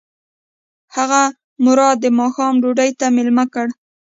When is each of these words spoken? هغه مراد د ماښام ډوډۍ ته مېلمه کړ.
هغه 0.95 1.21
مراد 1.65 1.97
د 2.01 2.05
ماښام 2.19 2.53
ډوډۍ 2.61 2.89
ته 2.99 3.05
مېلمه 3.17 3.45
کړ. 3.53 3.67